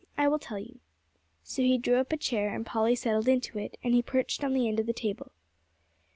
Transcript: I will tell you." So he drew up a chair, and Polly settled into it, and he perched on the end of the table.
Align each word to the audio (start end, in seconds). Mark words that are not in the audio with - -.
I 0.17 0.27
will 0.27 0.39
tell 0.39 0.57
you." 0.57 0.79
So 1.43 1.61
he 1.61 1.77
drew 1.77 1.97
up 1.97 2.11
a 2.11 2.17
chair, 2.17 2.55
and 2.55 2.65
Polly 2.65 2.95
settled 2.95 3.27
into 3.27 3.59
it, 3.59 3.77
and 3.83 3.93
he 3.93 4.01
perched 4.01 4.43
on 4.43 4.53
the 4.53 4.67
end 4.67 4.79
of 4.79 4.87
the 4.87 4.93
table. 4.93 5.31